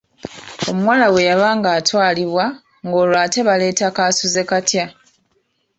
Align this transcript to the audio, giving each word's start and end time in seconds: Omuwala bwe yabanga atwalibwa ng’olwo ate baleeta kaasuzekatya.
Omuwala 0.69 1.05
bwe 1.09 1.27
yabanga 1.29 1.69
atwalibwa 1.79 2.45
ng’olwo 2.85 3.17
ate 3.25 3.39
baleeta 3.47 3.87
kaasuzekatya. 3.95 4.85